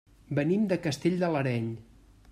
Venim 0.39 0.63
de 0.71 0.79
Castell 0.87 1.21
de 1.25 1.31
l'Areny. 1.37 1.71